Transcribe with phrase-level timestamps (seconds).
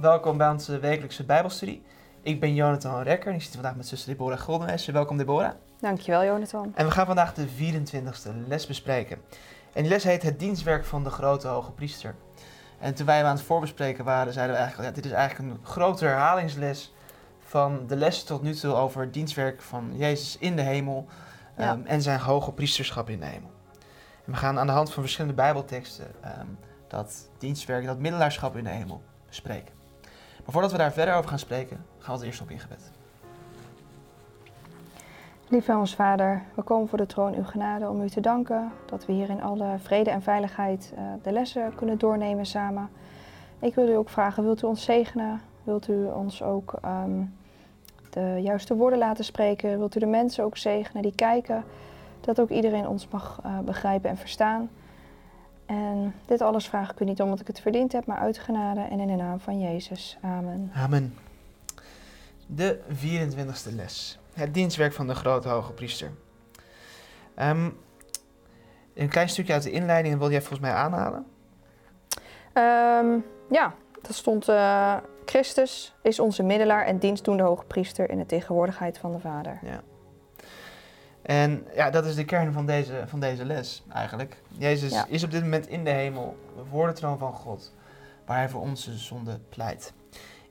[0.00, 1.82] welkom bij onze wekelijkse Bijbelstudie.
[2.22, 4.86] Ik ben Jonathan Rekker en ik zit vandaag met zuster Deborah Goldenwijs.
[4.86, 5.50] Welkom Deborah.
[5.80, 6.72] Dankjewel Jonathan.
[6.74, 9.18] En we gaan vandaag de 24e les bespreken.
[9.72, 12.14] En die les heet Het dienstwerk van de grote hoge priester.
[12.78, 15.54] En toen wij hem aan het voorbespreken waren, zeiden we eigenlijk, ja, dit is eigenlijk
[15.54, 16.94] een grote herhalingsles
[17.38, 21.06] van de les tot nu toe over het dienstwerk van Jezus in de hemel
[21.56, 21.70] Ja.
[21.72, 23.50] ehm, en zijn hoge priesterschap in de hemel.
[24.26, 26.46] En we gaan aan de hand van verschillende bijbelteksten ehm,
[26.88, 29.79] dat dienstwerk, dat middelaarschap in de hemel bespreken.
[30.44, 32.90] Maar voordat we daar verder over gaan spreken, gaan we het eerst op in gebed.
[35.48, 39.06] Lieve ons Vader, we komen voor de troon uw genade om u te danken dat
[39.06, 42.88] we hier in alle vrede en veiligheid eh, de lessen kunnen doornemen samen.
[43.58, 45.40] Ik wil u ook vragen, wilt u ons zegenen?
[45.64, 47.22] Wilt u ons ook ehm,
[48.10, 49.78] de juiste woorden laten spreken?
[49.78, 51.64] Wilt u de mensen ook zegenen die kijken?
[52.20, 54.70] Dat ook iedereen ons mag eh, begrijpen en verstaan.
[55.70, 58.80] En dit alles vraag ik u niet omdat ik het verdiend heb, maar uit genade
[58.80, 60.18] en in de naam van Jezus.
[60.22, 60.70] Amen.
[60.74, 61.14] Amen.
[62.46, 64.18] De 24e les.
[64.32, 66.10] Het dienstwerk van de grote hoge priester.
[67.34, 67.70] Ehm,
[68.94, 71.26] een klein stukje uit de inleiding wil jij volgens mij aanhalen.
[72.52, 73.18] Ehm,
[73.50, 74.48] ja, dat stond.
[74.48, 79.58] eh, Christus is onze middelaar en dienstdoende hoge priester in de tegenwoordigheid van de Vader.
[81.30, 84.42] En ja, dat is de kern van deze, van deze les eigenlijk.
[84.48, 85.06] Jezus Ja.
[85.08, 86.36] is op dit moment in de hemel,
[86.70, 87.72] voor de troon van God,
[88.26, 89.92] waar hij voor onze zonde pleit.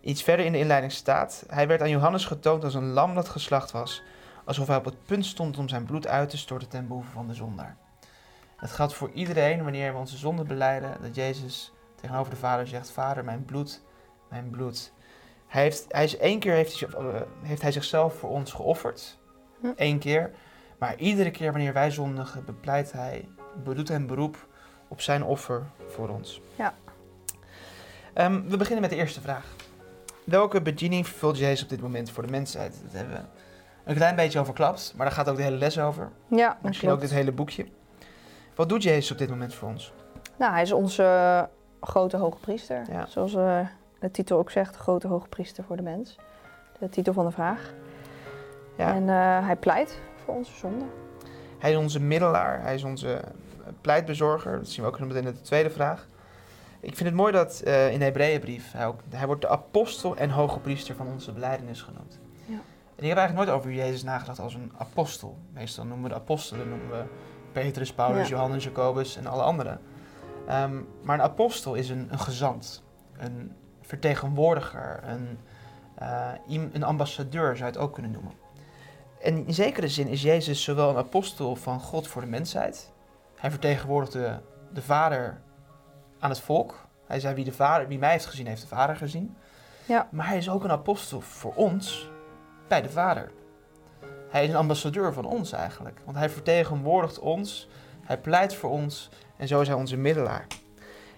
[0.02, 3.30] Iets verder in de inleiding staat, hij werd aan Johannes getoond als een lam dat
[3.30, 4.04] geslacht was,
[4.46, 7.28] alsof hij op het punt stond om zijn bloed uit te storten ten behoeve van
[7.28, 7.78] de zondaar.
[8.60, 12.92] Dat geldt voor iedereen wanneer we onze zonde beleiden, dat Jezus tegenover de Vader zegt,
[12.92, 13.82] Vader, mijn bloed,
[14.30, 14.94] mijn bloed.
[15.48, 19.18] Hij heeft, hij is één keer heeft hij, eh, heeft hij zichzelf voor ons geofferd,
[19.62, 19.68] Hm.
[19.76, 20.32] Eén keer.
[20.80, 23.28] Maar iedere keer wanneer wij zondigen, bepleit hij,
[23.64, 24.48] bedoet hem beroep
[24.88, 26.42] op zijn offer voor ons.
[26.56, 26.74] Ja.
[28.14, 29.46] Ehm, we beginnen met de eerste vraag.
[30.24, 32.80] Welke bediening vervult Jezus op dit moment voor de mensheid?
[32.84, 33.22] Dat hebben we
[33.84, 36.10] een klein beetje overklapt, maar daar gaat ook de hele les over.
[36.28, 37.66] Ja, Misschien ook dit hele boekje.
[38.56, 39.94] Wat doet Jezus op dit moment voor ons?
[40.38, 41.50] Nou, hij is onze
[41.82, 42.84] grote hoge priester.
[42.92, 43.06] Ja.
[43.06, 43.60] Zoals eh,
[44.00, 46.16] de titel ook zegt, grote hoge priester voor de mens.
[46.80, 47.74] De titel van de vraag.
[48.78, 48.94] Ja.
[48.94, 50.86] En eh, hij pleit voor onze zonde.
[51.60, 53.24] Hij is onze middelaar, hij is onze eh,
[53.82, 54.58] pleitbezorger.
[54.58, 56.08] Dat zien we ook meteen in de tweede vraag.
[56.80, 60.18] Ik vind het mooi dat eh, in de Hebreeënbrief, hij, ook, hij wordt de apostel
[60.18, 62.20] en hoge priester van onze belijdenis genoemd.
[62.46, 62.54] Ja.
[62.96, 65.38] En ik heb eigenlijk nooit over Jezus nagedacht als een apostel.
[65.54, 67.04] Meestal noemen we de apostelen, noemen we
[67.52, 68.36] Petrus, Paulus, Ja.
[68.36, 69.80] Johannes, Jacobus en alle anderen.
[70.48, 72.84] Ehm, maar een apostel is een, een gezant,
[73.18, 73.52] een
[73.82, 75.38] vertegenwoordiger, een,
[75.96, 78.34] eh, een ambassadeur zou je het ook kunnen noemen.
[79.22, 82.92] En in zekere zin is Jezus zowel een apostel van God voor de mensheid.
[83.36, 84.42] Hij vertegenwoordigde
[84.74, 85.42] de Vader
[86.20, 86.88] aan het volk.
[87.06, 89.36] Hij zei: wie, de vader, wie mij heeft gezien, heeft de Vader gezien.
[89.86, 90.08] Ja.
[90.12, 92.10] Maar hij is ook een apostel voor ons
[92.68, 93.32] bij de Vader.
[94.30, 96.00] Hij is een ambassadeur van ons eigenlijk.
[96.06, 97.68] Want hij vertegenwoordigt ons,
[98.02, 100.48] hij pleit voor ons en zo is hij onze middelaar.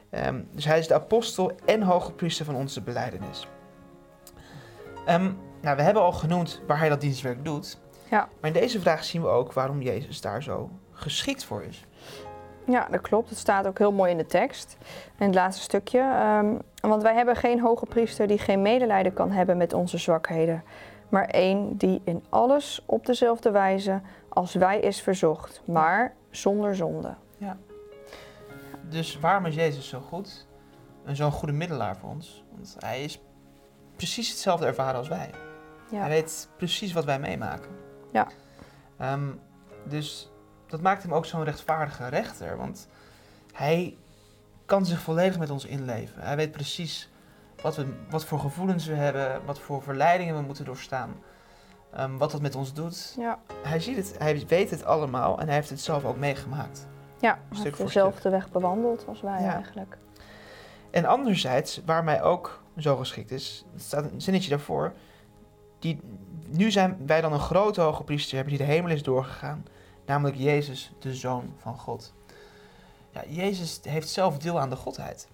[0.09, 3.47] Ehm, dus hij is de apostel en hoge priester van onze beleidenis.
[5.05, 7.79] Ehm, nou, we hebben al genoemd waar hij dat dienstwerk doet.
[8.11, 8.27] Ja.
[8.39, 11.85] Maar in deze vraag zien we ook waarom Jezus daar zo geschikt voor is.
[12.65, 13.29] Ja, dat klopt.
[13.29, 14.77] Het staat ook heel mooi in de tekst.
[15.17, 15.99] In het laatste stukje.
[15.99, 20.63] Ehm, want wij hebben geen hoge priester die geen medelijden kan hebben met onze zwakheden.
[21.09, 27.15] Maar één die in alles op dezelfde wijze als wij is verzocht, maar zonder zonde.
[28.89, 30.47] Dus waarom is Jezus zo goed?
[31.05, 32.43] En zo'n goede middelaar voor ons?
[32.51, 33.21] Want hij is
[33.95, 35.29] precies hetzelfde ervaren als wij.
[35.89, 37.90] Hij Ja, weet precies wat wij meemaken.
[38.11, 38.27] Ja.
[38.97, 39.27] Ehm,
[39.85, 40.31] dus
[40.67, 42.57] dat maakt hem ook zo'n rechtvaardige rechter.
[42.57, 42.87] Want
[43.53, 43.97] hij
[44.65, 46.21] kan zich volledig met ons inleven.
[46.21, 47.09] Hij weet precies
[47.61, 51.15] wat, we, wat voor gevoelens we hebben, wat voor verleidingen we moeten doorstaan.
[51.93, 53.13] ehm, wat dat met ons doet.
[53.17, 53.39] ja.
[53.63, 56.87] Hij ziet het, hij weet het allemaal en hij heeft het zelf ook meegemaakt.
[57.19, 57.39] ja.
[57.49, 59.53] hij heeft dezelfde weg bewandeld als wij Ja.
[59.53, 59.97] eigenlijk.
[60.91, 64.93] En anderzijds, waar mij ook zo geschikt is, er staat een zinnetje daarvoor.
[65.79, 65.99] Die,
[66.51, 69.65] nu zijn wij dan een grote hoge priester hebben die de hemel is doorgegaan,
[70.05, 72.13] namelijk Jezus, de Zoon van God.
[73.11, 75.27] Ja, Jezus heeft zelf deel aan de Godheid.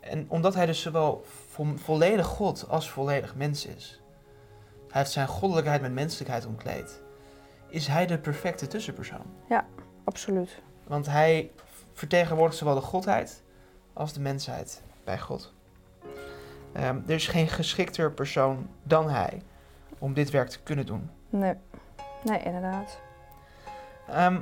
[0.00, 4.00] En omdat hij dus zowel vo- volledig God als volledig mens is,
[4.88, 7.02] hij heeft zijn goddelijkheid met menselijkheid omkleed,
[7.68, 9.26] is hij de perfecte tussenpersoon.
[10.04, 10.62] Absoluut.
[10.86, 11.50] Want hij
[11.92, 13.42] vertegenwoordigt zowel de godheid
[13.92, 15.54] als de mensheid bij God.
[16.72, 19.42] Ehm, er is geen geschikter persoon dan hij
[19.98, 21.10] om dit werk te kunnen doen.
[21.28, 21.54] Nee,
[22.24, 23.00] nee inderdaad.
[24.08, 24.40] Ehm,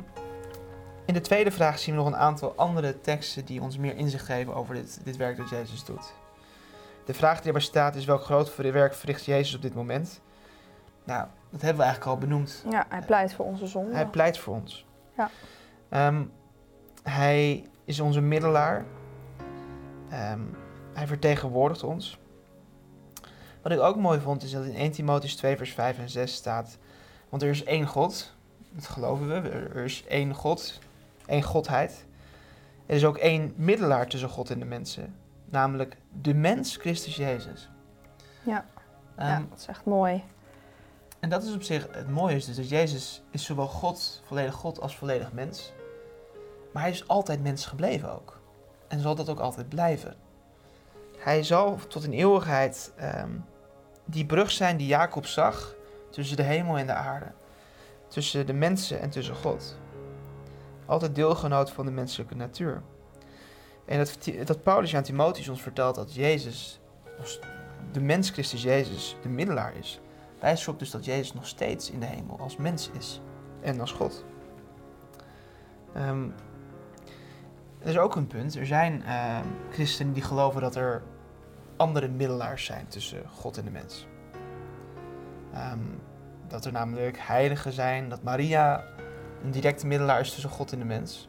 [1.04, 4.24] in de tweede vraag zien we nog een aantal andere teksten die ons meer inzicht
[4.24, 6.14] geven over dit, dit werk dat Jezus doet.
[7.04, 10.20] De vraag die erbij staat is welk groot werk verricht Jezus op dit moment?
[11.04, 12.64] Nou, dat hebben we eigenlijk al benoemd.
[12.70, 13.94] Ja, hij pleit voor onze zonde.
[13.94, 14.86] Hij pleit voor ons.
[15.16, 15.30] Ja.
[15.88, 16.24] Ehm,
[17.02, 18.84] hij is onze middelaar.
[20.08, 20.40] Ehm,
[20.92, 22.18] hij vertegenwoordigt ons.
[23.66, 26.34] Wat ik ook mooi vond is dat in 1 Timotheüs 2 vers 5 en 6
[26.34, 26.78] staat...
[27.28, 28.32] Want er is één God,
[28.70, 29.48] dat geloven we.
[29.50, 30.78] Er is één God,
[31.26, 32.06] één Godheid.
[32.86, 35.14] Er is ook één middelaar tussen God en de mensen.
[35.44, 37.68] Namelijk de mens Christus Jezus.
[38.42, 38.64] Ja.
[39.16, 40.24] Ehm, ja, dat is echt mooi.
[41.20, 44.54] En dat is op zich het mooie, is dus dat Jezus is zowel God, volledig
[44.54, 45.72] God, als volledig mens.
[46.72, 48.40] Maar hij is altijd mens gebleven ook.
[48.88, 50.16] En zal dat ook altijd blijven.
[51.18, 53.30] Hij zal tot in eeuwigheid ehm,
[54.06, 55.74] die brug zijn die Jacob zag
[56.10, 57.32] tussen de hemel en de aarde.
[58.08, 59.78] Tussen de mensen en tussen God.
[60.86, 62.82] Altijd deelgenoot van de menselijke natuur.
[63.84, 66.80] En dat, dat Paulus aan Timotheus ons vertelt dat Jezus,
[67.92, 70.00] de mens Christus Jezus, de middelaar is
[70.40, 73.20] wijst erop dus dat Jezus nog steeds in de hemel als mens is
[73.60, 74.24] en als God.
[75.96, 76.34] Um,
[77.78, 78.56] er is ook een punt.
[78.56, 79.38] Er zijn uh,
[79.70, 81.02] christenen die geloven dat er
[81.76, 84.06] andere middelaars zijn tussen God en de mens.
[85.72, 86.00] Um,
[86.48, 88.84] dat er namelijk heiligen zijn, dat Maria
[89.44, 91.28] een directe middelaar is tussen God en de mens.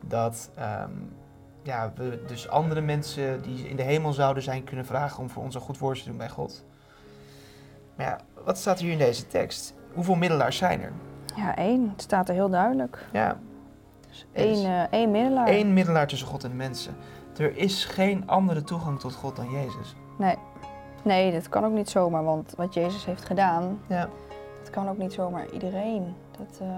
[0.00, 1.12] Dat um,
[1.62, 5.42] ja, we dus andere mensen die in de hemel zouden zijn kunnen vragen om voor
[5.42, 6.64] ons een goed woord te doen bij God.
[7.96, 9.74] Maar ja, wat staat hier in deze tekst?
[9.92, 10.92] Hoeveel middelaars zijn er?
[11.36, 11.88] Ja, één.
[11.90, 13.06] Het staat er heel duidelijk.
[13.12, 13.38] Ja.
[14.08, 15.48] Dus één, uh, één middelaar.
[15.48, 16.96] Eén middelaar tussen God en de mensen.
[17.38, 19.94] Er is geen andere toegang tot God dan Jezus.
[20.18, 20.36] Nee.
[21.02, 24.08] Nee, dat kan ook niet zomaar, want wat Jezus heeft gedaan, ja.
[24.58, 26.14] dat kan ook niet zomaar iedereen.
[26.38, 26.68] Dat uh,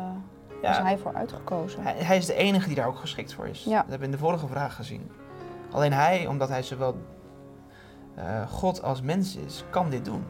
[0.62, 0.70] ja.
[0.70, 1.82] is hij voor uitgekozen.
[1.82, 3.64] Hij, hij, is de enige die daar ook geschikt voor is.
[3.64, 3.70] Ja.
[3.80, 5.10] Dat hebben we in de vorige vraag gezien.
[5.70, 6.96] Alleen hij, omdat hij zowel
[8.18, 10.24] uh, God als mens is, kan dit doen.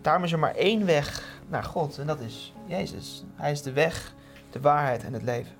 [0.00, 3.24] Daarom is er maar één weg naar God en dat is Jezus.
[3.34, 4.14] Hij is de weg,
[4.50, 5.52] de waarheid en het leven.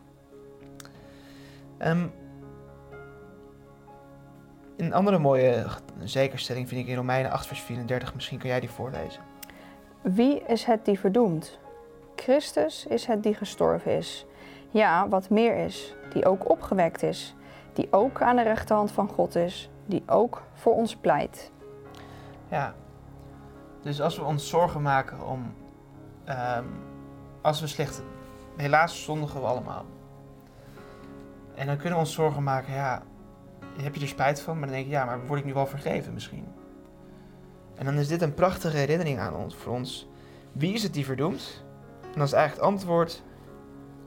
[1.79, 2.13] Um,
[4.81, 5.67] een andere mooie
[6.03, 8.15] zekerstelling vind ik in Romeinen 8, vers 34.
[8.15, 9.23] Misschien kan jij die voorlezen.
[10.01, 11.59] Wie is het die verdoemt?
[12.17, 14.27] Christus is het die gestorven is.
[14.71, 17.35] Ja, wat meer is, die ook opgewekt is,
[17.73, 21.51] die ook aan de rechterhand van God is, die ook voor ons pleit.
[22.49, 22.75] Ja,
[23.83, 25.55] dus als we ons zorgen maken om.
[26.29, 26.89] Um,
[27.41, 28.03] als we slecht.
[28.57, 29.85] Helaas zondigen we allemaal.
[31.55, 33.03] En dan kunnen we ons zorgen maken, ja.
[33.83, 34.59] Heb je er spijt van?
[34.59, 36.47] Maar dan denk je, ja, maar word ik nu wel vergeven misschien?
[37.75, 40.09] En dan is dit een prachtige herinnering aan ons, voor ons.
[40.53, 41.65] Wie is het die verdoemt?
[42.03, 43.23] En dan is eigenlijk het antwoord: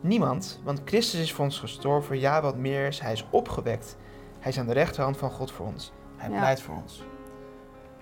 [0.02, 0.62] niemand.
[0.64, 2.20] Want Christus is voor ons gestorven.
[2.20, 3.98] Ja, wat meer is, hij is opgewekt.
[4.40, 5.92] Hij is aan de rechterhand van God voor ons.
[6.18, 6.38] Hij Ja.
[6.38, 7.04] pleit voor ons.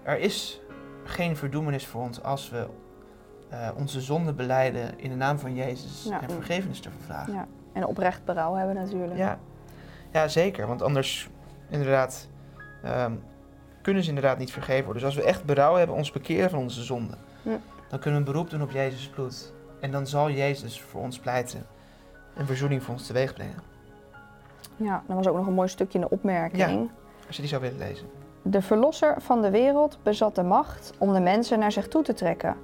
[0.04, 0.62] Er is
[1.04, 2.68] geen verdoemenis voor ons als we
[3.50, 6.22] eh, onze zonde beleiden in de naam van Jezus Ja.
[6.22, 7.34] en vergevenis te vragen.
[7.34, 7.48] Ja.
[7.74, 9.18] En oprecht berouw hebben natuurlijk.
[9.18, 9.40] Ja,
[10.12, 10.68] ja zeker.
[10.68, 11.30] Want anders,
[11.72, 12.28] inderdaad,
[12.84, 13.14] ehm,
[13.82, 15.04] kunnen ze inderdaad niet vergeven worden.
[15.04, 17.58] Dus als we echt berouw hebben, ons bekeren van onze zonde, Ja.
[17.90, 19.54] dan kunnen we een beroep doen op Jezus' bloed.
[19.80, 21.66] En dan zal Jezus voor ons pleiten
[22.36, 23.60] en verzoening voor ons teweeg brengen.
[24.76, 26.90] Ja, er was ook nog een mooi stukje in de opmerking.
[27.28, 28.08] Als je die zou willen lezen.
[28.42, 32.14] De verlosser van de wereld bezat de macht om de mensen naar zich toe te
[32.14, 32.56] trekken,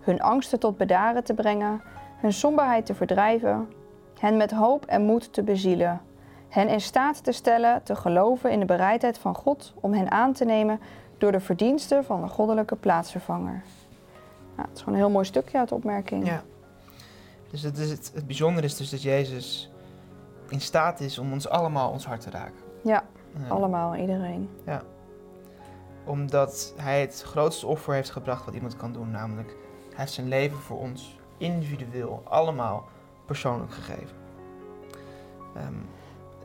[0.00, 1.80] hun angsten tot bedaren te brengen,
[2.16, 3.68] hun somberheid te verdrijven,
[4.18, 6.00] hen met hoop en moed te bezielen,
[6.56, 10.32] hen in staat te stellen te geloven in de bereidheid van God om hen aan
[10.32, 10.80] te nemen
[11.18, 13.62] door de verdiensten van een goddelijke plaatsvervanger.
[14.56, 16.26] Ja, het is gewoon een heel mooi stukje uit de opmerking.
[16.26, 16.42] Ja.
[17.50, 19.70] Dus het, is het, het bijzondere is dus dat Jezus
[20.48, 22.64] in staat is om ons allemaal ons hart te raken.
[22.82, 23.04] Ja,
[23.44, 24.48] Eh, allemaal, iedereen.
[26.04, 29.10] Omdat hij het grootste offer heeft gebracht wat iemand kan doen.
[29.10, 29.48] Namelijk,
[29.88, 32.84] hij heeft zijn leven voor ons individueel, allemaal
[33.26, 34.16] persoonlijk gegeven.
[35.54, 35.74] Ehm,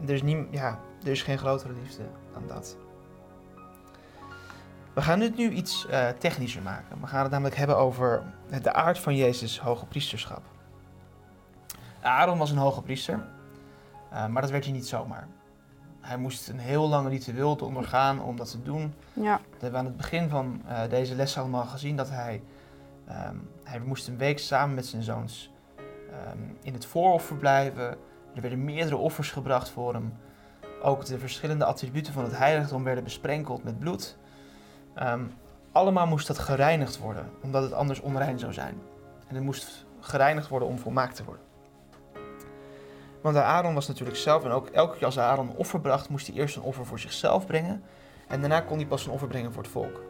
[0.05, 2.03] er, is nie, ja, er is geen grotere liefde
[2.33, 2.77] dan dat.
[4.93, 7.01] We gaan dit nu iets eh, technischer maken.
[7.01, 8.23] We gaan het namelijk hebben over
[8.61, 10.41] de aard van Jezus' hoge priesterschap.
[12.01, 13.25] Aaron was een hoge priester,
[14.09, 15.27] eh, maar dat werd hij niet zomaar.
[15.99, 18.93] Hij moest een heel lang ritueel te ondergaan om dat te doen.
[19.13, 22.43] Ja, Dat hebben we aan het begin van eh, deze les allemaal gezien dat hij,
[23.07, 25.51] ehm, hij moest een week samen met zijn zoons
[26.11, 27.97] ehm, in het voorhof verblijven.
[28.35, 30.13] Er werden meerdere offers gebracht voor hem.
[30.81, 34.17] Ook de verschillende attributen van het heiligdom werden besprenkeld met bloed.
[34.95, 35.23] Ehm,
[35.71, 38.81] allemaal moest dat gereinigd worden, omdat het anders onrein zou zijn.
[39.27, 41.43] En het moest gereinigd worden om volmaakt te worden.
[43.21, 46.27] Want Aaron was natuurlijk zelf, en ook elke keer als Aaron een offer bracht, moest
[46.27, 47.83] hij eerst een offer voor zichzelf brengen.
[48.27, 50.03] En daarna kon hij pas een offer brengen voor het volk.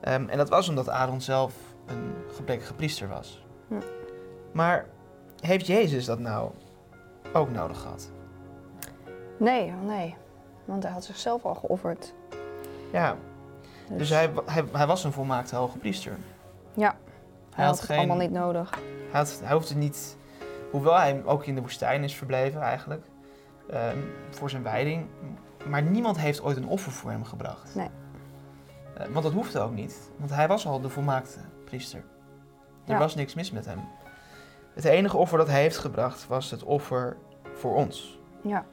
[0.00, 1.54] Ehm, en dat was omdat Aaron zelf
[1.86, 3.44] een gebrekkige priester was.
[3.68, 3.74] Hm.
[4.52, 4.86] Maar
[5.40, 6.50] heeft Jezus dat nou
[7.32, 8.10] ook nodig gehad?
[9.38, 10.16] Nee, nee.
[10.64, 12.14] Want hij had zichzelf al geofferd.
[12.92, 13.16] Ja,
[13.92, 16.16] dus hij, hij, hij was een volmaakte hoge priester.
[16.74, 16.96] Ja,
[17.54, 18.70] hij, had, het geen- allemaal niet nodig.
[19.10, 20.16] Hij, had, hij hoefde niet,
[20.70, 23.04] hoewel hij ook in de woestijn is verbleven eigenlijk,
[23.70, 23.98] ehm,
[24.30, 25.06] voor zijn wijding.
[25.68, 27.74] Maar niemand heeft ooit een offer voor hem gebracht.
[27.74, 27.88] Nee.
[28.96, 32.04] Eh, want dat hoefde ook niet, want hij was al de volmaakte priester.
[32.84, 32.98] Er Ja.
[32.98, 33.80] was niks mis met hem.
[34.74, 37.16] Het enige offer dat hij heeft gebracht was het offer
[37.52, 38.18] voor ons.
[38.42, 38.64] Ja,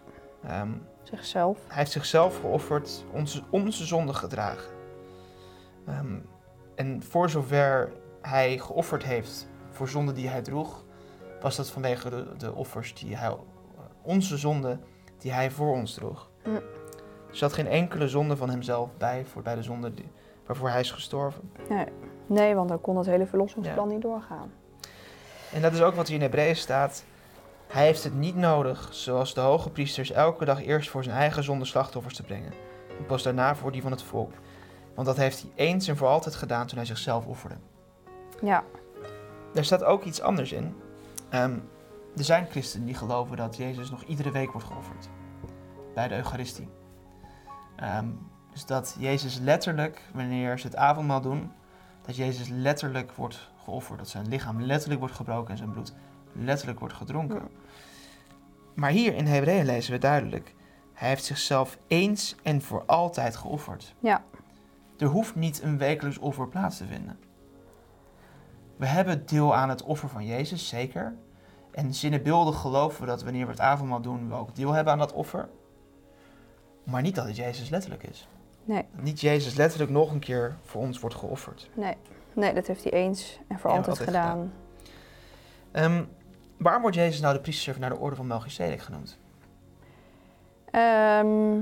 [0.43, 0.71] Ehm,
[1.03, 1.57] zichzelf.
[1.67, 4.71] hij heeft zichzelf geofferd, onze, onze zonde gedragen.
[5.87, 6.19] Ehm,
[6.75, 7.91] en voor zover
[8.21, 10.83] hij geofferd heeft voor zonde die hij droeg,
[11.41, 13.35] was dat vanwege de, de offers die hij,
[14.01, 14.79] onze zonde
[15.17, 16.29] die hij voor ons droeg.
[16.43, 16.49] Hm.
[17.29, 20.11] Er zat geen enkele zonde van hemzelf bij, voor, bij de zonde die,
[20.45, 21.51] waarvoor hij is gestorven.
[21.69, 21.85] Nee.
[22.25, 23.93] nee, want dan kon het hele verlossingsplan Ja.
[23.93, 24.51] niet doorgaan.
[25.53, 27.03] En dat is ook wat hier in Hebreeën staat.
[27.67, 31.43] Hij heeft het niet nodig, zoals de hoge priesters, elke dag eerst voor zijn eigen
[31.43, 32.53] zonde slachtoffers te brengen.
[32.97, 34.33] En pas daarna voor die van het volk.
[34.95, 37.55] Want dat heeft hij eens en voor altijd gedaan toen hij zichzelf offerde.
[38.41, 38.63] Ja,
[39.53, 40.75] Daar staat ook iets anders in.
[41.29, 41.57] Ehm,
[42.17, 45.09] er zijn christenen die geloven dat Jezus nog iedere week wordt geofferd.
[45.93, 46.69] Bij de Eucharistie.
[47.75, 48.07] Ehm,
[48.51, 51.51] dus dat Jezus letterlijk, wanneer ze het avondmaal doen,
[52.05, 53.99] dat Jezus letterlijk wordt geofferd.
[53.99, 55.93] Dat zijn lichaam letterlijk wordt gebroken en zijn bloed
[56.33, 57.35] letterlijk wordt gedronken.
[57.35, 57.47] Ja.
[58.73, 60.53] Maar hier in Hebreeën lezen we duidelijk,
[60.93, 63.95] hij heeft zichzelf eens en voor altijd geofferd.
[63.99, 64.23] ja,
[64.97, 67.19] Er hoeft niet een wekelijks offer plaats te vinden.
[68.77, 71.15] We hebben deel aan het offer van Jezus, zeker.
[71.71, 74.99] En zinnebeeldig geloven we dat wanneer we het avondmaal doen, we ook deel hebben aan
[74.99, 75.49] dat offer.
[76.83, 78.27] Maar niet dat het Jezus letterlijk is.
[78.63, 81.69] nee, Dat niet Jezus letterlijk nog een keer voor ons wordt geofferd.
[81.73, 81.95] nee.
[82.33, 84.53] Nee, dat heeft hij eens en voor Ja, altijd, altijd gedaan.
[85.71, 86.03] Ehm,
[86.57, 89.17] waarom wordt Jezus nou de priester naar de orde van Melchizedek genoemd?
[90.71, 91.53] Ehm,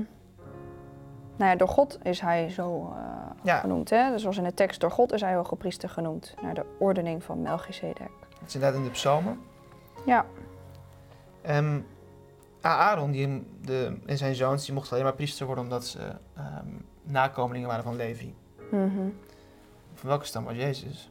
[1.36, 3.02] nou ja, door God is hij zo eh,
[3.42, 3.58] Ja.
[3.58, 3.90] genoemd.
[3.90, 4.10] Hè?
[4.10, 6.34] Dus zoals in de tekst, door God is hij hoge priester genoemd.
[6.42, 8.10] Naar de ordening van Melchizedek.
[8.40, 9.40] Dat is inderdaad in de psalmen.
[10.06, 10.24] Ja,
[11.42, 11.80] Ehm,
[12.60, 15.98] Aaron die, de, en zijn zoons die mochten alleen maar priester worden omdat ze
[17.02, 18.34] nakomelingen waren van Levi.
[18.70, 19.08] mhm.
[20.00, 21.10] Van welke stam was Jezus?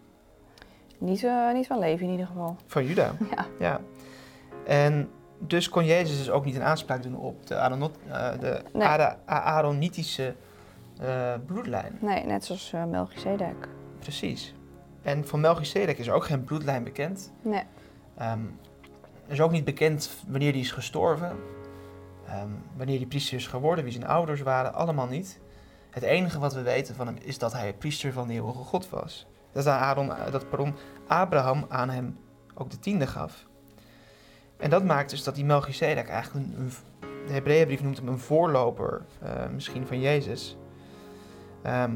[0.98, 2.56] niet, eh, niet van leven in ieder geval.
[2.66, 3.12] Van Juda.
[3.36, 3.46] Ja.
[3.60, 3.82] ja.
[4.66, 8.62] En dus kon Jezus dus ook niet een aanspraak doen op de, Aaronot, eh, de
[8.74, 8.88] Nee.
[9.26, 10.36] Aaronitische
[11.00, 11.98] eh, bloedlijn.
[12.02, 13.68] Nee, net zoals eh Melchizedek.
[14.00, 14.54] Precies.
[15.02, 17.32] En van Melchizedek is er ook geen bloedlijn bekend.
[17.42, 17.64] Nee,
[18.18, 18.40] Ehm,
[19.28, 21.32] er is ook niet bekend wanneer die is gestorven.
[22.28, 25.40] Ehm, wanneer die priester is geworden, wie zijn ouders waren, allemaal niet.
[25.90, 28.90] Het enige wat we weten van hem is dat hij priester van de eeuwige God
[28.90, 29.28] was.
[29.52, 30.76] Dat, Aaron, dat pardon,
[31.08, 32.18] Abraham aan hem
[32.56, 33.46] ook de tiende gaf.
[34.58, 36.72] En dat maakt dus dat die Melchizedek eigenlijk een, een
[37.30, 40.58] de Hebreeënbrief noemt hem een voorloper eh, misschien van Jezus.
[41.62, 41.96] Ehm,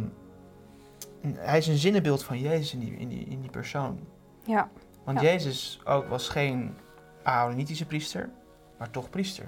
[1.36, 4.00] hij is een zinnenbeeld van Jezus in die, in die, in die persoon.
[4.46, 4.70] ja,
[5.04, 5.26] Want Ja.
[5.26, 6.78] Jezus ook was geen
[7.24, 8.30] Aaronitische priester,
[8.78, 9.48] maar toch priester.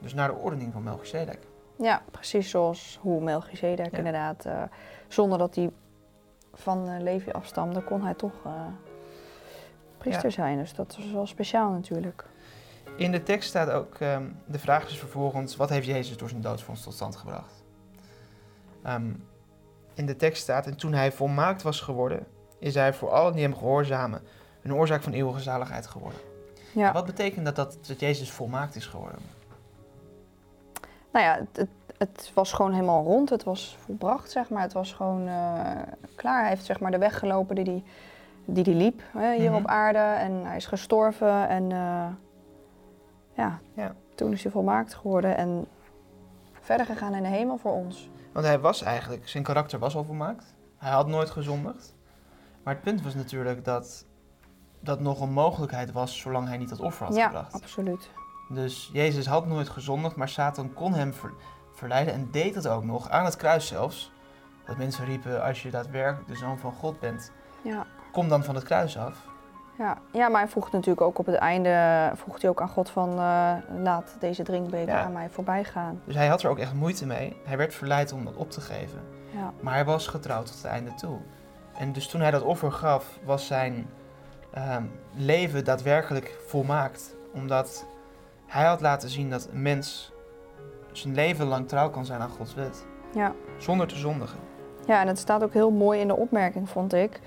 [0.00, 1.38] Dus naar de ordening van Melchizedek.
[1.78, 3.98] Ja, precies zoals hoe Melchizedek Ja.
[3.98, 4.44] inderdaad.
[4.44, 4.62] eh,
[5.08, 5.70] zonder dat hij
[6.54, 8.52] van eh, Levi afstamde, kon hij toch eh,
[9.98, 10.30] priester Ja.
[10.34, 10.58] zijn.
[10.58, 12.24] Dus dat was wel speciaal natuurlijk.
[12.96, 16.40] In de tekst staat ook, ehm, de vraag is vervolgens, wat heeft Jezus door zijn
[16.40, 17.64] dood voor ons tot stand gebracht?
[18.82, 19.10] Ehm,
[19.94, 22.26] in de tekst staat, en toen hij volmaakt was geworden,
[22.58, 24.22] is hij voor allen die hem gehoorzamen
[24.62, 26.20] een oorzaak van eeuwige zaligheid geworden.
[26.72, 26.92] Ja.
[26.92, 29.18] Wat betekent dat, dat dat Jezus volmaakt is geworden?
[31.16, 31.68] Nou ja, het,
[31.98, 33.30] het, was gewoon helemaal rond.
[33.30, 34.62] Het was volbracht, zeg maar.
[34.62, 35.60] Het was gewoon eh,
[36.14, 36.40] klaar.
[36.40, 37.82] Hij heeft zeg maar de weg gelopen die hij
[38.44, 39.60] die die liep hè, hier Mhm.
[39.60, 39.98] op aarde.
[39.98, 41.48] En hij is gestorven.
[41.48, 42.06] En eh,
[43.34, 43.94] ja, Ja.
[44.14, 45.36] toen is hij volmaakt geworden.
[45.36, 45.66] En
[46.60, 48.10] verder gegaan in de hemel voor ons.
[48.32, 50.54] Want hij was eigenlijk, zijn karakter was al volmaakt.
[50.76, 51.94] Hij had nooit gezondigd.
[52.62, 54.04] Maar het punt was natuurlijk dat
[54.80, 57.52] dat nog een mogelijkheid was zolang hij niet dat offer had ja, gebracht.
[57.52, 58.10] absoluut.
[58.48, 61.32] Dus Jezus had nooit gezondigd, maar Satan kon hem ver-
[61.72, 64.12] verleiden en deed het ook nog, aan het kruis zelfs.
[64.66, 67.86] Dat mensen riepen, als je daadwerkelijk de zoon van God bent, Ja.
[68.12, 69.16] kom dan van het kruis af.
[69.78, 69.98] Ja.
[70.12, 73.10] ja, maar hij vroeg natuurlijk ook op het einde vroeg hij ook aan God van
[73.18, 75.02] eh, laat deze drinkbeker Ja.
[75.02, 76.00] aan mij voorbij gaan.
[76.04, 77.36] Dus hij had er ook echt moeite mee.
[77.44, 79.00] Hij werd verleid om dat op te geven.
[79.32, 79.52] Ja.
[79.60, 81.18] Maar hij was getrouwd tot het einde toe.
[81.74, 83.88] En dus toen hij dat offer gaf, was zijn
[84.52, 87.14] ehm, leven daadwerkelijk volmaakt.
[87.34, 87.86] Omdat
[88.46, 90.12] hij had laten zien dat een mens
[90.92, 92.86] zijn leven lang trouw kan zijn aan Gods wet.
[93.14, 93.32] Ja.
[93.58, 94.38] Zonder te zondigen.
[94.86, 97.20] Ja, en het staat ook heel mooi in de opmerking, vond ik.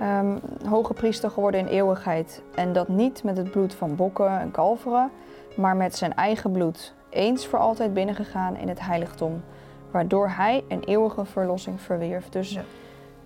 [0.00, 0.38] Ehm,
[0.68, 2.42] hoge priester geworden in eeuwigheid.
[2.54, 5.10] En dat niet met het bloed van bokken en kalveren,
[5.56, 6.94] maar met zijn eigen bloed.
[7.10, 9.42] Eens voor altijd binnengegaan in het heiligdom.
[9.90, 12.28] Waardoor hij een eeuwige verlossing verwierf.
[12.28, 12.62] Dus Ja.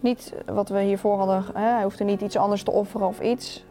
[0.01, 3.65] niet wat we hiervoor hadden, hè, hij hoefde niet iets anders te offeren of iets.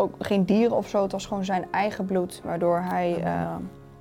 [0.00, 2.40] Ook geen dieren of zo, het was gewoon zijn eigen bloed.
[2.44, 3.56] Waardoor hij eh,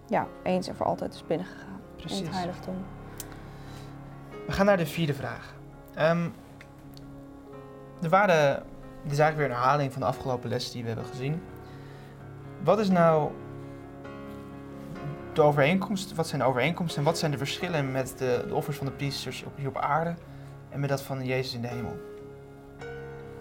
[0.08, 2.20] ja, eens en voor altijd is binnengegaan in Precies.
[2.20, 2.76] het heiligdom.
[4.46, 5.54] We gaan naar de vierde vraag.
[5.94, 6.30] Ehm,
[8.02, 8.64] er waren,
[9.04, 11.42] dit is eigenlijk weer een herhaling van de afgelopen les die we hebben gezien.
[12.64, 13.32] Wat is nou
[15.34, 18.78] de overeenkomst, wat zijn de overeenkomsten en wat zijn de verschillen met de, de offers
[18.78, 20.14] van de priesters op, hier op aarde
[20.70, 21.98] en met dat van Jezus in de hemel?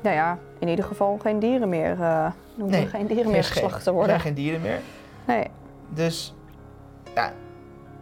[0.02, 2.00] Nou ja, in ieder geval geen dieren meer.
[2.02, 4.10] eh Nee, geen dieren meer geslacht te Er worden.
[4.10, 4.80] zijn geen dieren meer.
[5.26, 5.46] Nee,
[5.88, 6.34] Dus
[7.14, 7.32] ja,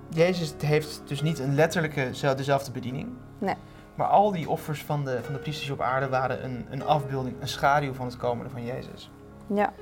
[0.09, 3.09] Jezus heeft dus niet een letterlijke zel- dezelfde bediening.
[3.39, 3.55] Nee.
[3.95, 7.37] Maar al die offers van de, van de priesters op aarde waren een, een afbeelding,
[7.41, 9.11] een schaduw van het komende van Jezus.
[9.47, 9.73] ja,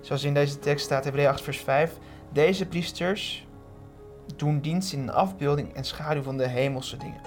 [0.00, 1.92] Zoals in deze tekst staat, Hebreeën 8 vers 5.
[2.32, 3.46] Deze priesters
[4.36, 7.20] doen dienst in een afbeelding en schaduw van de hemelse dingen.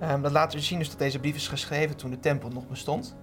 [0.00, 2.68] Ehm, dat laat dus zien dus dat deze brief is geschreven toen de tempel nog
[2.68, 3.16] bestond.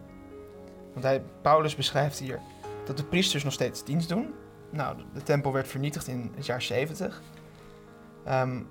[0.94, 2.40] Want hij, Paulus beschrijft hier
[2.86, 4.34] dat de priesters nog steeds dienst doen.
[4.70, 7.22] Nou, de, de tempel werd vernietigd in het jaar 70.
[8.26, 8.62] Ehm,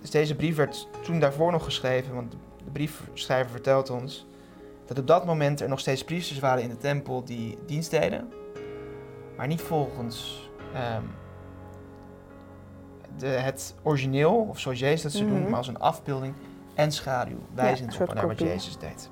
[0.00, 2.32] dus deze brief werd toen daarvoor nog geschreven, want
[2.64, 4.26] de, briefschrijver vertelt ons
[4.86, 8.32] dat op dat moment er nog steeds priesters waren in de tempel die dienst deden,
[9.36, 11.02] maar niet volgens ehm,
[13.16, 15.48] de, het origineel, of zoals Jezus dat ze doen, Mhm.
[15.48, 16.34] maar als een afbeelding
[16.78, 18.38] en schaduw, wijzend op naar wat.
[18.38, 19.10] Jezus deed.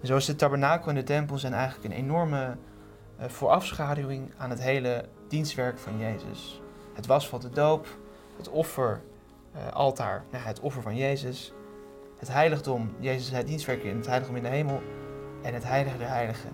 [0.00, 2.56] En zoals de tabernakel en de tempel zijn eigenlijk een enorme
[3.16, 6.62] eh, voorafschaduwing aan het hele dienstwerk van Jezus.
[6.94, 7.86] Het wasvat de doop,
[8.36, 9.00] het offer,
[9.52, 11.52] eh, altaar, nou, het offer van Jezus,
[12.18, 14.82] het heiligdom, Jezus het dienstwerk in het heiligdom in de hemel
[15.42, 16.50] en het heilige der heiligen,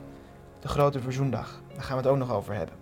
[0.60, 1.60] de grote verzoendag.
[1.74, 2.76] Daar gaan we het ook nog over hebben.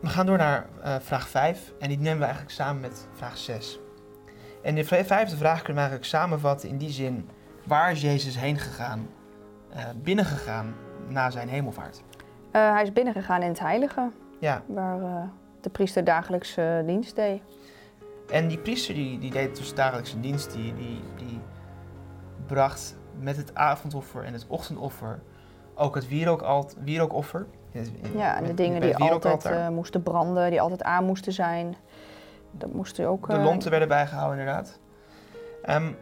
[0.00, 3.38] We gaan door naar eh, vraag 5 en die nemen we eigenlijk samen met vraag
[3.38, 3.78] 6.
[4.62, 7.28] En de vijfde vraag kunnen we eigenlijk samenvatten in die zin,
[7.66, 9.06] waar is Jezus heen gegaan,
[9.68, 10.74] eh, binnengegaan
[11.08, 12.02] na zijn hemelvaart?
[12.50, 15.22] Eh, hij is binnengegaan in het heilige, Ja, waar eh,
[15.60, 16.54] de priester dagelijks
[16.86, 17.42] dienst deed.
[18.30, 21.40] En die priester die, die deed dus dagelijks een dienst, die, die, die
[22.46, 25.20] bracht met het avondoffer en het ochtendoffer
[25.74, 27.46] ook het wierookalt, wierookoffer.
[27.72, 31.04] In het- in- Ja, en de met- dingen die altijd moesten branden, die altijd aan
[31.04, 31.76] moesten zijn.
[32.50, 33.26] Dat moesten ook...
[33.26, 34.78] De eh, lonten werden bijgehouden inderdaad.
[35.62, 35.92] Ehm,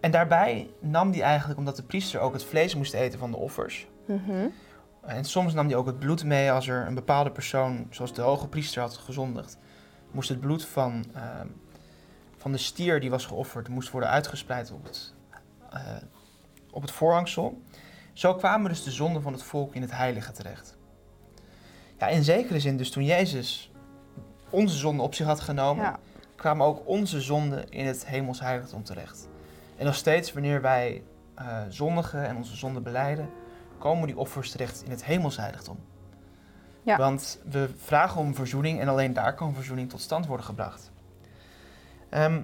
[0.00, 3.36] en daarbij nam die eigenlijk, omdat de priester ook het vlees moest eten van de
[3.36, 3.88] offers.
[4.04, 4.48] mhm.
[5.06, 8.22] En soms nam hij ook het bloed mee als er een bepaalde persoon, zoals de
[8.22, 9.58] hoge priester had gezondigd.
[10.10, 11.46] Moest het bloed van, ehm,
[12.36, 15.14] van de stier die was geofferd, moest worden uitgespreid op het,
[15.70, 15.80] eh,
[16.70, 17.62] op het voorhangsel.
[18.12, 20.76] Zo kwamen dus de zonden van het volk in het heilige terecht.
[21.98, 23.72] Ja, in zekere zin dus toen Jezus
[24.54, 25.98] onze zonden op zich had genomen, Ja,
[26.34, 29.28] kwamen ook onze zonden in het hemels heiligdom terecht.
[29.76, 31.02] En nog steeds wanneer wij
[31.34, 33.30] eh, zondigen en onze zonden beleiden,
[33.78, 35.78] komen die offers terecht in het hemels heiligdom.
[36.82, 36.96] Ja.
[36.96, 40.92] Want we vragen om verzoening en alleen daar kan verzoening tot stand worden gebracht.
[42.08, 42.42] Ehm,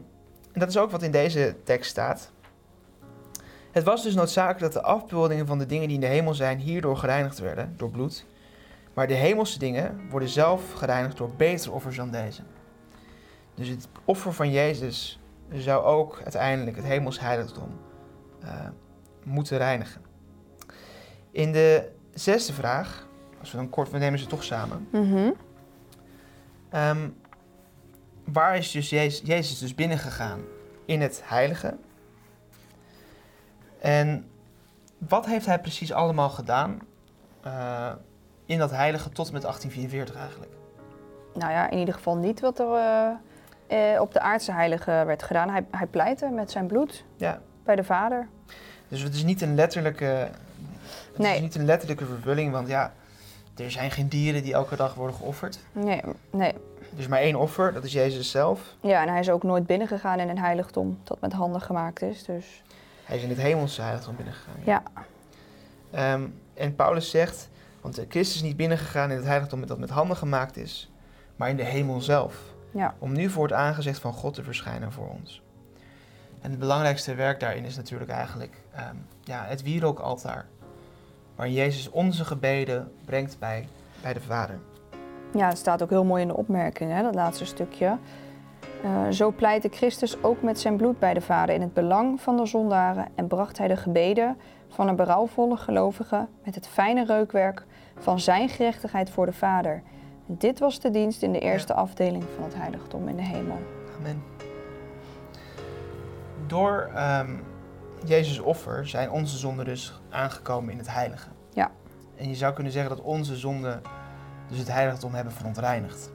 [0.52, 2.30] en dat is ook wat in deze tekst staat.
[3.70, 6.58] Het was dus noodzakelijk dat de afbeeldingen van de dingen die in de hemel zijn
[6.58, 8.24] hierdoor gereinigd werden, door bloed.
[8.94, 12.42] Maar de hemelse dingen worden zelf gereinigd door betere offers dan deze.
[13.54, 15.20] Dus het offer van Jezus
[15.52, 17.80] zou ook uiteindelijk het hemels heiligdom
[18.40, 18.68] eh,
[19.24, 20.02] moeten reinigen.
[21.30, 23.06] In de zesde vraag,
[23.40, 24.88] als we dan kort, we nemen ze toch samen.
[24.90, 25.30] mhm.
[26.68, 27.08] Ehm,
[28.24, 30.40] waar is dus Jezus, Jezus dus binnengegaan?
[30.84, 31.76] In het heilige.
[33.80, 34.30] En
[34.98, 36.78] wat heeft hij precies allemaal gedaan
[37.42, 37.92] eh,
[38.50, 40.52] in dat heilige tot en met 1844 eigenlijk?
[41.34, 45.22] Nou ja, in ieder geval niet wat er eh, eh, op de aardse heilige werd
[45.22, 45.50] gedaan.
[45.50, 48.28] Hij, hij pleitte met zijn bloed Ja, bij de vader.
[48.88, 50.04] dus het is niet een letterlijke,
[51.16, 52.92] het is niet een letterlijke vervulling, want ja,
[53.56, 55.58] er zijn geen dieren die elke dag worden geofferd.
[55.72, 56.54] Nee, nee.
[56.96, 58.60] Is maar één offer, dat is Jezus zelf.
[58.80, 62.24] Ja, en hij is ook nooit binnengegaan in een heiligdom dat met handen gemaakt is.
[62.24, 62.62] Dus
[63.04, 64.54] Hij is in het hemelse heiligdom binnengegaan.
[64.64, 64.82] ja,
[65.90, 67.48] Ehm, en Paulus zegt,
[67.80, 70.92] want de Christus is niet binnengegaan in het heiligdom dat met handen gemaakt is,
[71.36, 72.54] maar in de hemel zelf.
[72.70, 75.42] ja, Om nu voor het aangezicht van God te verschijnen voor ons.
[76.40, 80.46] En het belangrijkste werk daarin is natuurlijk eigenlijk ehm, ja, het wierookaltaar.
[81.34, 83.68] Waar Jezus onze gebeden brengt bij,
[84.02, 84.58] bij de Vader.
[85.34, 87.98] ja, het staat ook heel mooi in de opmerking, hè, dat laatste stukje.
[88.84, 92.36] Uh, zo pleitte Christus ook met zijn bloed bij de Vader in het belang van
[92.36, 94.36] de zondaren en bracht hij de gebeden
[94.68, 97.64] van een berouwvolle gelovige met het fijne reukwerk
[98.00, 99.82] van zijn gerechtigheid voor de Vader.
[100.26, 103.58] Dit was de dienst in de eerste afdeling van het heiligdom in de hemel.
[103.98, 104.22] Amen.
[106.46, 107.42] Door um,
[108.04, 111.28] Jezus' offer zijn onze zonden dus aangekomen in het heilige.
[111.52, 111.70] Ja.
[112.16, 113.82] En je zou kunnen zeggen dat onze zonden
[114.48, 116.10] dus het heiligdom hebben verontreinigd.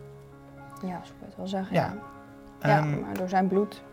[0.82, 1.76] Ja, zo kun je het wel zeggen.
[1.76, 1.94] Ja.
[2.62, 3.84] Ja, Ehm, maar door zijn bloed.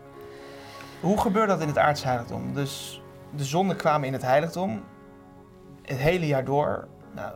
[1.01, 2.53] Hoe gebeurt dat in het aardse heiligdom?
[2.53, 3.01] Dus
[3.35, 4.83] de zonden kwamen in het heiligdom
[5.81, 6.87] het hele jaar door.
[7.15, 7.33] Nou,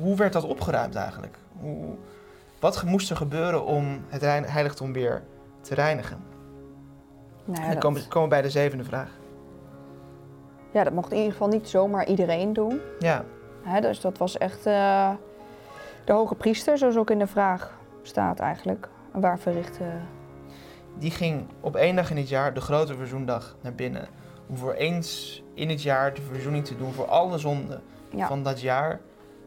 [0.00, 1.38] hoe werd dat opgeruimd eigenlijk?
[1.60, 1.94] Hoe,
[2.60, 5.22] wat moest er gebeuren om het heiligdom weer
[5.60, 6.18] te reinigen?
[7.44, 9.10] Nou En ja, dan komen, komen we bij de zevende vraag.
[10.72, 12.80] ja, dat mocht in ieder geval niet zomaar iedereen doen.
[12.98, 13.24] Ja,
[13.80, 15.10] dus dat was echt eh,
[16.04, 18.88] de hoge priester, zoals ook in de vraag staat eigenlijk.
[19.12, 19.84] Waar verrichtte...
[20.98, 24.08] die ging op één dag in het jaar, de grote verzoendag, naar binnen.
[24.48, 28.26] Om voor eens in het jaar de verzoening te doen voor alle zonden Ja.
[28.26, 29.00] van dat jaar.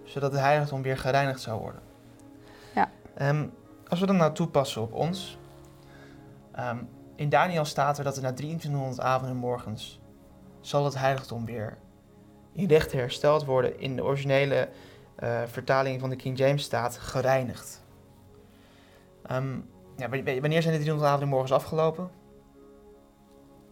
[0.03, 1.81] Zodat het heiligdom weer gereinigd zou worden.
[2.75, 2.89] Ja.
[3.15, 3.47] Ehm,
[3.87, 5.37] als we dat nou toepassen op ons.
[6.51, 6.77] ehm,
[7.15, 9.99] in Daniel staat er dat er na 2300 avonden en morgens
[10.61, 11.77] zal het heiligdom weer
[12.51, 13.79] in rechten hersteld worden.
[13.79, 14.69] In de originele
[15.15, 17.83] eh, vertaling van de King James staat gereinigd.
[19.25, 19.55] Ehm,
[19.97, 22.03] ja, wanneer zijn de 300 avonden en morgens afgelopen?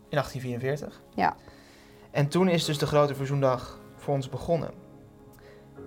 [0.10, 1.02] In 1844.
[1.16, 1.36] Ja.
[2.12, 4.72] En toen is dus de grote verzoendag voor ons begonnen.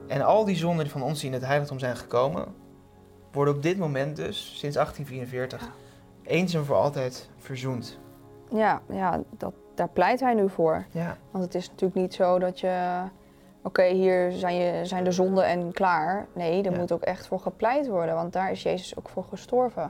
[0.07, 2.55] En al die zonden die van ons die in het heiligdom zijn gekomen,
[3.33, 5.71] worden op dit moment dus, sinds 1844,
[6.23, 7.99] eens en voor altijd verzoend.
[8.51, 10.85] Ja, ja dat, daar pleit hij nu voor.
[10.91, 13.03] Ja, Want het is natuurlijk niet zo dat je...
[13.63, 16.27] Oké, hier zijn, je, zijn de zonden en klaar.
[16.33, 16.79] Nee, er Ja.
[16.79, 18.15] moet ook echt voor gepleit worden.
[18.15, 19.83] Want daar is Jezus ook voor gestorven.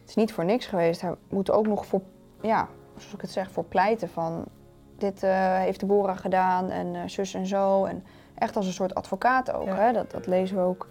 [0.00, 1.00] Het is niet voor niks geweest.
[1.00, 2.00] Hij moet ook nog voor,
[2.40, 4.44] ja, zoals ik het zeg, voor pleiten van...
[5.02, 7.84] Dit eh, heeft Deborah gedaan en eh, zus en zo.
[7.84, 9.66] En echt als een soort advocaat ook.
[9.66, 9.74] Ja.
[9.74, 9.92] Hè?
[9.92, 10.88] Dat, dat lezen we ook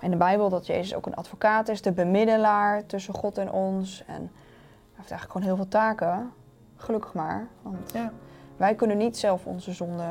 [0.00, 0.48] in de Bijbel.
[0.48, 1.82] Dat Jezus ook een advocaat is.
[1.82, 4.04] De bemiddelaar tussen God en ons.
[4.06, 6.32] En hij heeft eigenlijk gewoon heel veel taken.
[6.76, 7.46] Gelukkig maar.
[7.62, 8.12] Want ja.
[8.56, 10.04] wij kunnen niet zelf onze zonde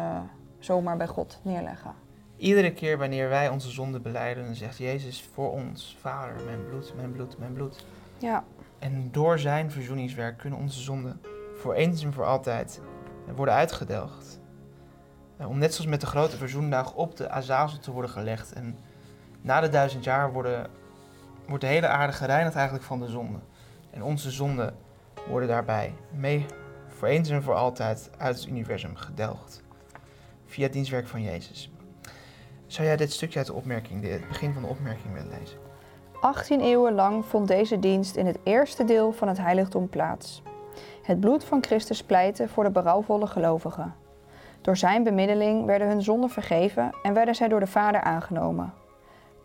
[0.59, 1.93] zomaar bij God neerleggen.
[2.37, 6.93] Iedere keer wanneer wij onze zonden beleiden, dan zegt Jezus voor ons, Vader, mijn bloed,
[6.95, 7.85] mijn bloed, mijn bloed.
[8.17, 8.43] Ja,
[8.79, 11.21] En door zijn verzoeningswerk kunnen onze zonden
[11.55, 12.81] voor eens en voor altijd
[13.35, 14.39] worden uitgedelgd.
[15.37, 18.53] Eh, Om net zoals met de grote verzoendag op de azazel te worden gelegd.
[18.53, 18.77] En
[19.41, 20.67] na de duizend jaar worden,
[21.47, 23.39] wordt de hele aarde gereinigd eigenlijk van de zonde.
[23.89, 24.75] En onze zonden
[25.27, 26.45] worden daarbij mee
[26.87, 29.63] voor eens en voor altijd uit het universum gedelgd.
[30.45, 31.71] Via het dienstwerk van Jezus.
[32.67, 35.57] Zou jij dit stukje uit de opmerking, het begin van de opmerking willen lezen?
[36.19, 40.41] 18 eeuwen lang vond deze dienst in het eerste deel van het heiligdom plaats.
[41.03, 43.93] Het bloed van Christus pleitte voor de berouwvolle gelovigen.
[44.61, 48.73] Door zijn bemiddeling werden hun zonden vergeven en werden zij door de Vader aangenomen.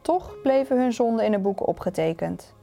[0.01, 2.55] Toch bleven hun zonden in de boeken opgetekend.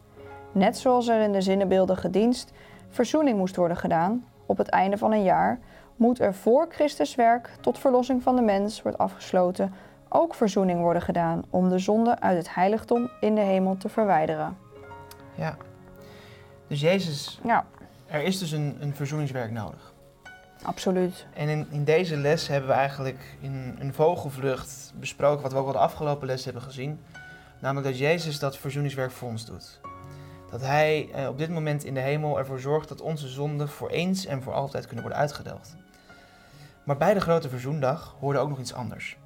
[0.51, 2.51] Net zoals er in de zinnenbeeldige dienst
[2.89, 5.59] verzoening moest worden gedaan op het einde van een jaar,
[5.95, 9.73] moet er voor Christus werk tot verlossing van de mens wordt afgesloten
[10.09, 14.57] ook verzoening worden gedaan om de zonde uit het heiligdom in de hemel te verwijderen.
[15.35, 15.57] Ja.
[16.67, 17.65] Dus Jezus, Ja,
[18.07, 19.93] er is dus een, een verzoeningswerk nodig.
[20.61, 21.25] absoluut.
[21.33, 25.65] En in, in deze les hebben we eigenlijk in een vogelvlucht besproken wat we ook
[25.65, 26.99] al de afgelopen les hebben gezien.
[27.61, 29.79] Namelijk dat Jezus dat verzoeningswerk voor ons doet.
[30.51, 33.89] Dat Hij eh, op dit moment in de hemel ervoor zorgt dat onze zonden voor
[33.89, 35.75] eens en voor altijd kunnen worden uitgedelgd.
[36.83, 39.17] Maar bij de grote verzoendag hoorde ook nog iets anders.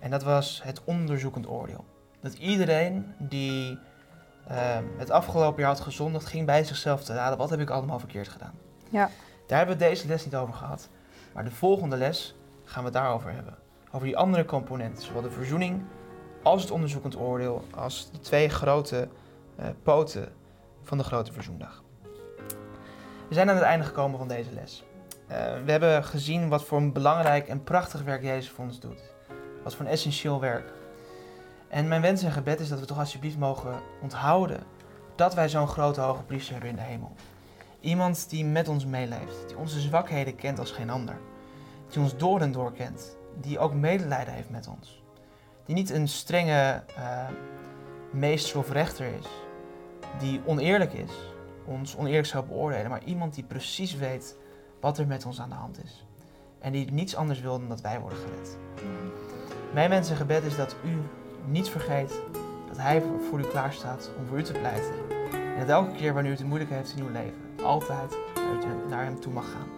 [0.00, 1.84] En dat was het onderzoekend oordeel.
[2.20, 3.78] Dat iedereen die
[4.96, 8.28] het afgelopen jaar had gezondigd, ging bij zichzelf te raden, wat heb ik allemaal verkeerd
[8.28, 8.54] gedaan.
[8.88, 9.10] Ja,
[9.46, 10.88] Daar hebben we deze les niet over gehad.
[11.32, 12.34] Maar de volgende les
[12.64, 13.54] gaan we het daarover hebben.
[13.92, 15.82] Over die andere componenten, zowel de verzoening
[16.42, 19.08] als het onderzoekend oordeel, als de twee grote
[19.56, 20.32] eh, poten
[20.82, 21.82] van de grote verzoendag.
[23.28, 24.84] We zijn aan het einde gekomen van deze les.
[25.26, 29.02] Eh, we hebben gezien wat voor een belangrijk en prachtig werk Jezus voor ons doet.
[29.62, 30.72] Wat voor een essentieel werk.
[31.70, 34.62] En mijn wens en gebed is dat we toch alsjeblieft mogen onthouden
[35.14, 37.12] dat wij zo'n grote hoge priester hebben in de hemel.
[37.80, 41.18] Iemand die met ons meeleeft, die onze zwakheden kent als geen ander.
[41.88, 45.02] Die ons door en door kent, die ook medelijden heeft met ons.
[45.64, 47.28] Die niet een strenge eh,
[48.12, 49.26] meester of rechter is,
[50.18, 51.12] die oneerlijk is,
[51.64, 54.36] ons oneerlijk zou beoordelen, maar iemand die precies weet
[54.80, 56.06] wat er met ons aan de hand is.
[56.58, 58.58] En die niets anders wil dan dat wij worden gered.
[59.72, 61.02] Mijn wens en gebed is dat u
[61.46, 62.20] niet vergeet
[62.68, 64.92] dat Hij voor u klaar staat om voor u te pleiten.
[65.32, 68.16] En dat elke keer wanneer u het moeilijk heeft in uw leven, altijd
[68.88, 69.68] naar hem toe mag gaan.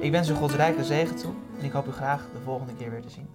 [0.00, 2.90] Ik wens u Gods rijke zegen toe en ik hoop u graag de volgende keer
[2.90, 3.28] weer te zien.